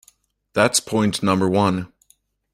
That's 0.53 0.79
point 0.79 1.21
number 1.21 1.47
one. 1.47 1.93